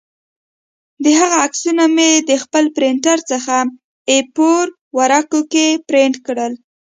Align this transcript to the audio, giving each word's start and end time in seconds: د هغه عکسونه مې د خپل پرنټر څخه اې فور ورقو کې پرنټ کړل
د 1.03 1.05
هغه 1.19 1.35
عکسونه 1.45 1.83
مې 1.95 2.11
د 2.29 2.31
خپل 2.43 2.65
پرنټر 2.75 3.17
څخه 3.31 3.55
اې 4.09 4.17
فور 4.33 4.65
ورقو 4.97 5.39
کې 5.51 5.67
پرنټ 5.89 6.15
کړل 6.27 6.53